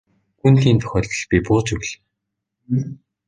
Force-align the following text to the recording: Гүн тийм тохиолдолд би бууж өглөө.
Гүн 0.41 0.55
тийм 0.61 0.77
тохиолдолд 0.81 1.23
би 1.31 1.37
бууж 1.47 1.67
өглөө. 1.75 1.93